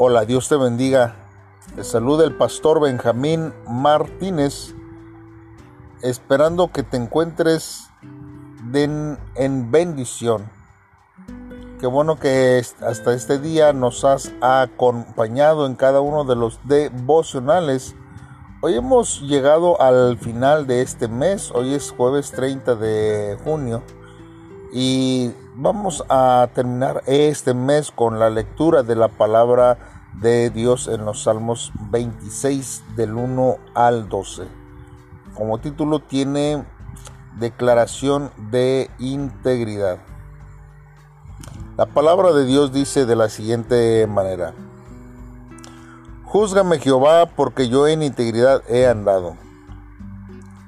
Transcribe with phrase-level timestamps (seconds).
[0.00, 1.16] Hola, Dios te bendiga.
[1.74, 4.76] Te saluda el pastor Benjamín Martínez,
[6.02, 7.90] esperando que te encuentres
[8.72, 10.48] en bendición.
[11.80, 17.96] Qué bueno que hasta este día nos has acompañado en cada uno de los devocionales.
[18.62, 23.82] Hoy hemos llegado al final de este mes, hoy es jueves 30 de junio
[24.72, 31.04] y vamos a terminar este mes con la lectura de la palabra de Dios en
[31.04, 34.48] los Salmos 26 del 1 al 12.
[35.34, 36.64] Como título tiene
[37.38, 39.98] Declaración de Integridad.
[41.76, 44.54] La palabra de Dios dice de la siguiente manera.
[46.24, 49.36] Júzgame Jehová porque yo en integridad he andado.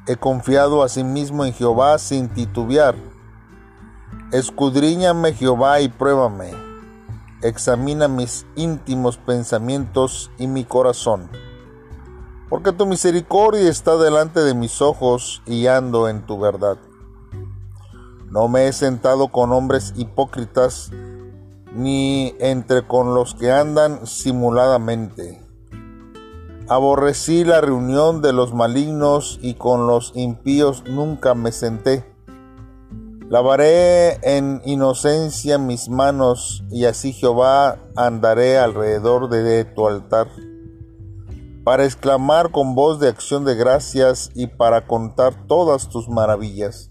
[0.07, 2.95] He confiado asimismo en Jehová sin titubear
[4.33, 6.70] Escudriñame Jehová y pruébame.
[7.43, 11.31] Examina mis íntimos pensamientos y mi corazón.
[12.51, 16.77] Porque tu misericordia está delante de mis ojos y ando en tu verdad.
[18.31, 20.91] No me he sentado con hombres hipócritas,
[21.75, 25.41] ni entre con los que andan simuladamente.
[26.69, 32.10] Aborrecí la reunión de los malignos y con los impíos nunca me senté
[33.31, 40.27] Lavaré en inocencia mis manos y así Jehová andaré alrededor de tu altar,
[41.63, 46.91] para exclamar con voz de acción de gracias y para contar todas tus maravillas.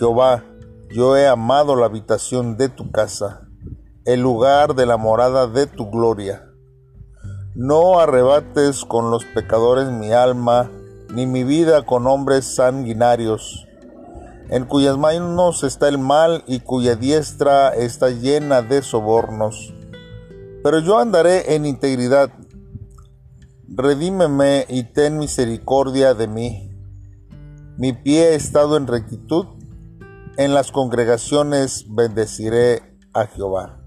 [0.00, 0.42] Jehová,
[0.90, 3.46] yo he amado la habitación de tu casa,
[4.04, 6.50] el lugar de la morada de tu gloria.
[7.54, 10.72] No arrebates con los pecadores mi alma,
[11.14, 13.68] ni mi vida con hombres sanguinarios
[14.52, 19.72] en cuyas manos está el mal y cuya diestra está llena de sobornos.
[20.62, 22.30] Pero yo andaré en integridad.
[23.66, 26.70] Redímeme y ten misericordia de mí.
[27.78, 29.46] Mi pie ha estado en rectitud.
[30.36, 33.80] En las congregaciones bendeciré a Jehová.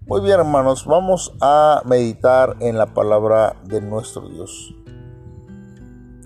[0.00, 4.74] Muy bien hermanos, vamos a meditar en la palabra de nuestro Dios.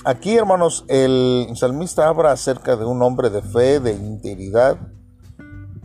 [0.04, 4.76] Aquí, hermanos, el salmista habla acerca de un hombre de fe, de integridad,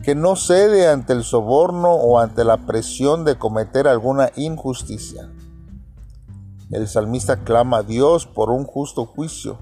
[0.02, 5.30] que no cede ante el soborno o ante la presión de cometer alguna injusticia.
[6.72, 9.60] El salmista clama a Dios por un justo juicio,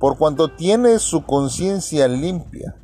[0.00, 2.74] por cuanto tiene su conciencia limpia.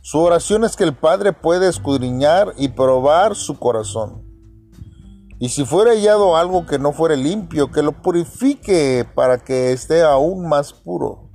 [0.00, 4.31] Su oración es que el Padre puede escudriñar y probar su corazón
[5.42, 10.02] y si fuera hallado algo que no fuere limpio, que lo purifique para que esté
[10.02, 11.30] aún más puro.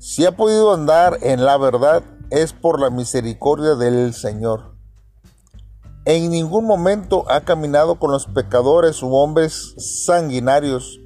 [0.00, 4.74] Si ha podido andar en la verdad, es por la misericordia del Señor.
[6.04, 10.98] En ningún momento ha caminado con los pecadores u hombres sanguinarios,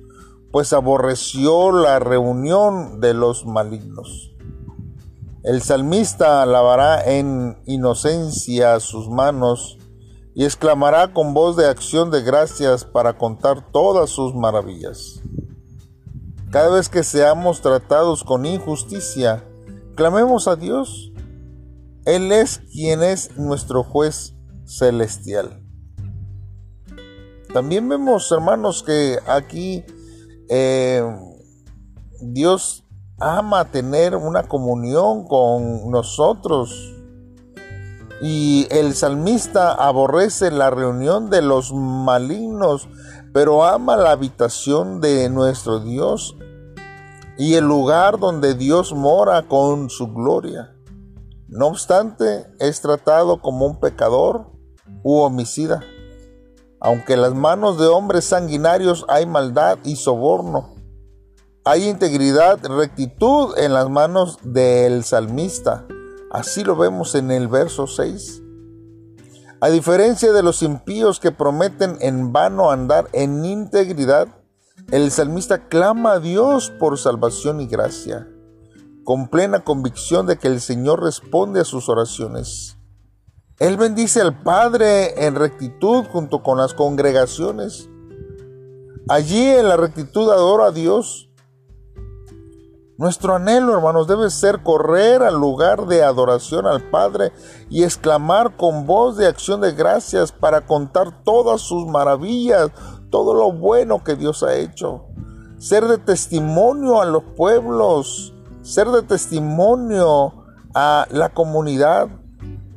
[0.51, 4.33] pues aborreció la reunión de los malignos.
[5.43, 9.78] El salmista lavará en inocencia sus manos
[10.39, 15.21] y exclamará con voz de acción de gracias para contar todas sus maravillas.
[16.53, 19.45] Cada vez que seamos tratados con injusticia,
[19.97, 21.11] clamemos a Dios.
[22.05, 25.61] Él es quien es nuestro juez celestial.
[27.53, 29.85] También vemos, hermanos, que aquí
[30.49, 31.03] eh,
[32.21, 32.85] Dios
[33.19, 36.95] ama tener una comunión con nosotros
[38.21, 42.89] y el salmista aborrece la reunión de los malignos,
[43.33, 46.37] pero ama la habitación de nuestro Dios
[47.37, 50.75] y el lugar donde Dios mora con su gloria.
[51.47, 54.51] No obstante, es tratado como un pecador
[55.05, 55.81] u homicida.
[56.81, 60.75] Aunque en las manos de hombres sanguinarios hay maldad y soborno,
[61.65, 65.87] hay integridad, rectitud en las manos del salmista
[66.31, 68.43] Así lo vemos en el verso 6.
[69.61, 74.29] A diferencia de los impíos que prometen en vano andar en integridad,
[74.93, 78.29] el salmista clama a Dios por salvación y gracia,
[79.05, 82.77] con plena convicción de que el Señor responde a sus oraciones.
[83.59, 87.89] Él bendice al Padre en rectitud junto con las congregaciones.
[89.09, 91.28] Allí en la rectitud adora a Dios
[92.99, 97.33] nuestro anhelo, hermanos, debe ser correr al lugar de adoración al Padre
[97.71, 102.73] y exclamar con voz de acción de gracias para contar todas sus maravillas,
[103.09, 105.05] todo lo bueno que Dios ha hecho.
[105.59, 110.35] Ser de testimonio a los pueblos, ser de testimonio
[110.75, 112.09] a la comunidad,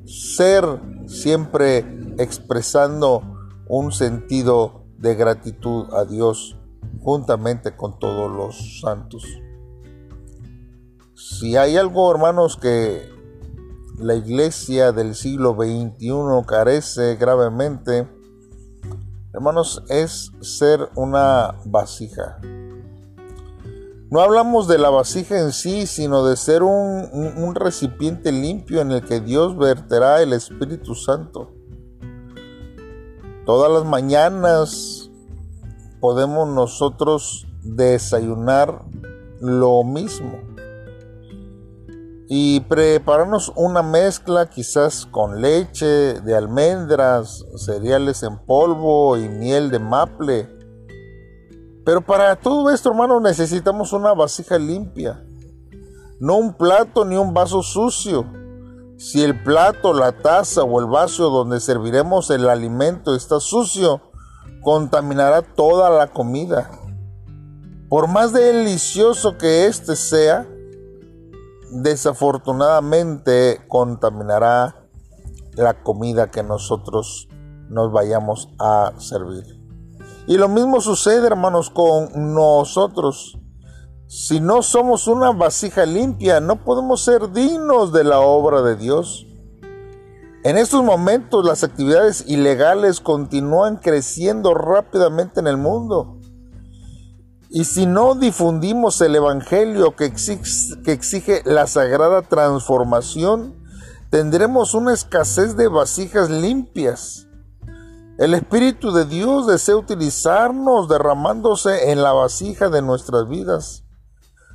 [0.05, 0.63] ser
[1.07, 1.79] siempre
[2.19, 3.23] expresando
[3.67, 6.57] un sentido de gratitud a Dios
[7.01, 9.23] juntamente con todos los santos.
[11.21, 13.07] Si hay algo, hermanos, que
[13.99, 16.11] la iglesia del siglo XXI
[16.47, 18.09] carece gravemente,
[19.31, 22.39] hermanos, es ser una vasija.
[24.09, 29.05] No hablamos de la vasija en sí, sino de ser un, recipiente limpio en el
[29.05, 31.51] que Dios verterá el Espíritu Santo.
[33.45, 35.11] Todas las mañanas
[35.99, 38.85] podemos nosotros desayunar
[39.39, 40.50] lo mismo
[42.33, 45.85] y prepararnos una mezcla quizás con leche
[46.21, 50.47] de almendras, cereales en polvo y miel de maple.
[51.83, 55.21] Pero para todo esto, hermano, necesitamos una vasija limpia.
[56.21, 58.25] No un plato ni un vaso sucio
[59.01, 63.99] si el plato, la taza o el vaso donde serviremos el alimento está sucio,
[64.61, 66.69] contaminará toda la comida.
[67.89, 70.47] Por más delicioso que éste sea,
[71.71, 74.87] desafortunadamente contaminará
[75.53, 77.27] la comida que nosotros
[77.69, 79.59] nos vayamos a servir.
[80.27, 83.37] Y lo mismo sucede, hermanos, con nosotros.
[84.07, 89.25] Si no somos una vasija limpia, no podemos ser dignos de la obra de Dios.
[90.43, 96.20] En estos momentos las actividades ilegales continúan creciendo rápidamente en el mundo.
[97.53, 103.61] Y si no difundimos el Evangelio que exige, la sagrada transformación,
[104.09, 107.27] tendremos una escasez de vasijas limpias.
[108.17, 113.83] El Espíritu de Dios desea utilizarnos derramándose en la vasija de nuestras vidas.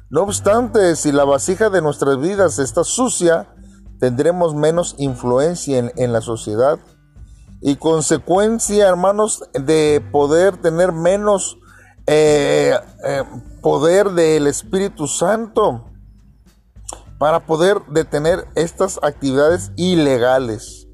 [0.08, 3.54] No obstante, si la vasija de nuestras vidas está sucia,
[4.00, 6.78] tendremos menos influencia en, la sociedad
[7.60, 11.58] y consecuencia, hermanos, de poder tener menos
[12.06, 12.65] eh,
[13.66, 15.86] poder del Espíritu Santo
[17.18, 20.86] para poder detener estas actividades ilegales.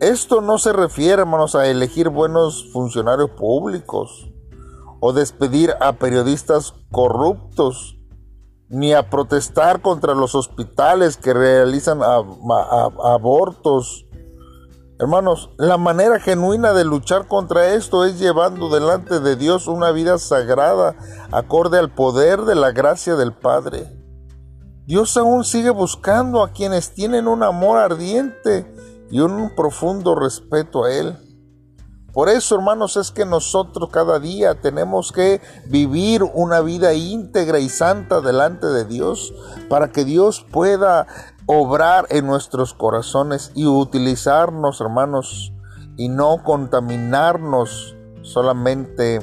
[0.00, 4.30] Esto no se refiere, hermanos, a elegir buenos funcionarios públicos
[5.00, 7.98] o despedir a periodistas corruptos,
[8.68, 11.98] ni a protestar contra los hospitales que realizan
[13.02, 14.06] abortos.
[15.00, 20.18] Hermanos, la manera genuina de luchar contra esto es llevando delante de Dios una vida
[20.18, 20.94] sagrada,
[21.32, 23.90] acorde al poder de la gracia del Padre.
[24.84, 28.70] Dios aún sigue buscando a quienes tienen un amor ardiente
[29.10, 31.16] y un profundo respeto a Él.
[32.12, 37.70] Por eso, hermanos, es que nosotros cada día tenemos que vivir una vida íntegra y
[37.70, 39.32] santa delante de Dios
[39.70, 41.06] para que Dios pueda
[41.52, 45.52] obrar en nuestros corazones y utilizarnos, hermanos,
[45.96, 49.18] y no contaminarnos solamente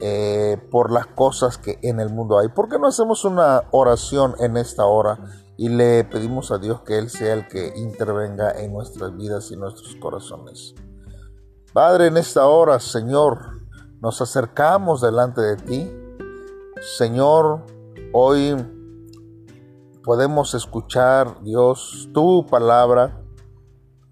[0.00, 2.48] eh, por las cosas que en el mundo hay.
[2.48, 5.18] ¿Por qué no hacemos una oración en esta hora
[5.58, 9.56] y le pedimos a Dios que Él sea el que intervenga en nuestras vidas y
[9.56, 10.74] nuestros corazones?
[11.74, 13.60] Padre, en esta hora, Señor,
[14.00, 15.92] nos acercamos delante de ti.
[16.96, 17.66] Señor,
[18.14, 18.56] hoy
[20.04, 23.22] podemos escuchar, Dios, tu palabra,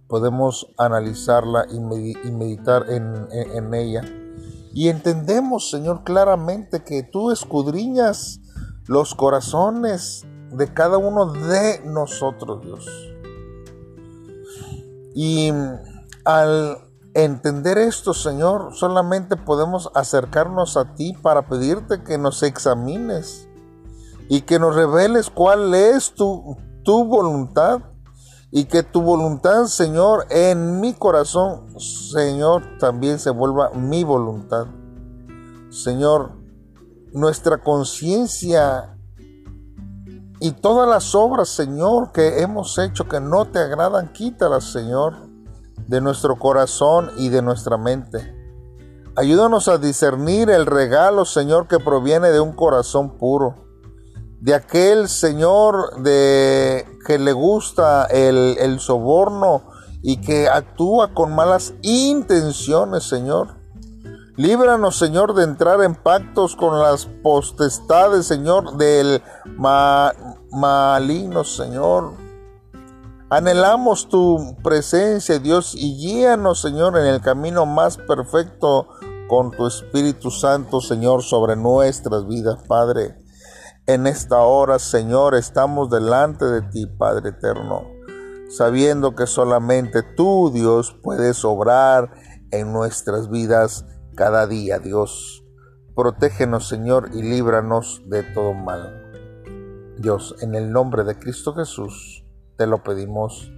[0.09, 1.81] podemos analizarla y,
[2.31, 4.03] meditar en, en ella.
[4.73, 8.41] Y entendemos, Señor, claramente que tú escudriñas
[8.87, 12.87] los corazones de cada uno de nosotros, Dios.
[15.15, 15.51] Y
[16.25, 16.79] al
[17.15, 23.49] entender esto, Señor, solamente podemos acercarnos a ti para pedirte que nos examines
[24.29, 27.81] y que nos reveles cuál es tu, tu voluntad
[28.51, 34.67] y que tu voluntad, Señor, en mi corazón, Señor, también se vuelva mi voluntad.
[35.71, 36.33] Señor,
[37.13, 38.97] nuestra conciencia
[40.41, 45.27] y todas las obras, Señor, que hemos hecho que no te agradan, quítalas, Señor
[45.87, 48.35] de nuestro corazón y de nuestra mente.
[49.17, 53.66] Ayúdanos a discernir el regalo, Señor, que proviene de un corazón puro.
[54.41, 59.63] De aquel Señor de que le gusta el, el soborno
[60.03, 63.57] y que actúa con malas intenciones, Señor.
[64.37, 69.23] Líbranos, Señor, de entrar en pactos con las potestades, Señor, del
[70.51, 72.13] maligno, Señor.
[73.31, 78.89] Anhelamos tu presencia, Dios, y guíanos, Señor, en el camino más perfecto
[79.29, 83.17] con tu Espíritu Santo, Señor, sobre nuestras vidas, Padre.
[83.89, 87.85] En esta hora, Señor, estamos delante de ti, Padre eterno.
[88.49, 92.13] sabiendo que solamente tú, Dios, puedes obrar
[92.51, 93.85] en nuestras vidas
[94.17, 95.45] cada día, Dios.
[95.95, 99.13] Protégenos, Señor, y líbranos de todo mal.
[99.99, 102.25] Dios, en el nombre de Cristo Jesús,
[102.57, 103.53] te lo pedimos.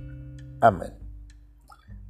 [0.60, 0.94] Amén.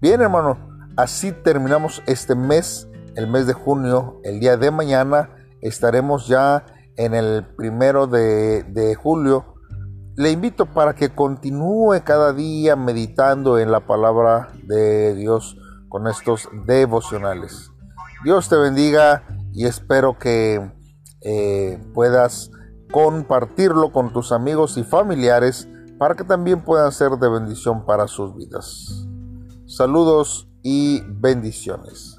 [0.01, 0.59] Bien, hermano,
[0.97, 4.21] así terminamos este mes, el mes de junio.
[4.25, 6.65] El día de mañana estaremos ya
[6.99, 9.55] en el primero de, julio.
[10.17, 15.57] Le invito para que continúe cada día meditando en la palabra de Dios
[15.89, 17.71] con estos devocionales.
[18.25, 19.23] Dios te bendiga
[19.55, 20.73] y espero que
[21.23, 22.51] eh, puedas
[22.91, 28.35] compartirlo con tus amigos y familiares para que también puedan ser de bendición para sus
[28.35, 29.07] vidas.
[29.67, 32.18] Saludos y bendiciones.